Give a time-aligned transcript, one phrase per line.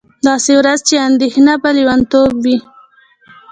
[0.27, 2.57] داسې ورځ چې اندېښنه به لېونتوب وي